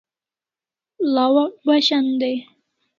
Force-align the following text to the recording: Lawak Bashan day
Lawak 1.13 1.53
Bashan 1.67 2.05
day 2.19 2.37